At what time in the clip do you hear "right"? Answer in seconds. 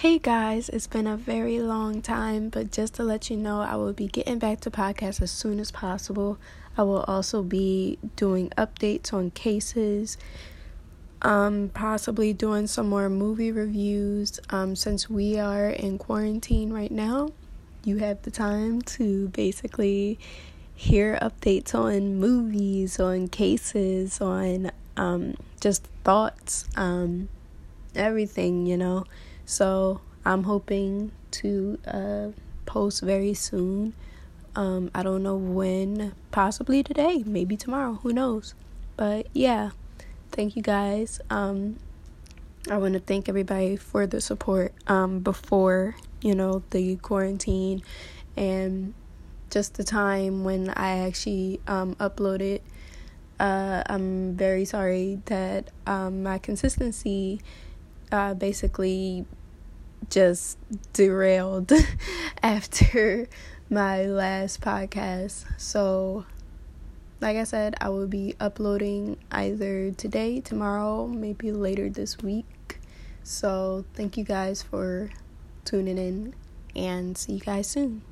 16.72-16.90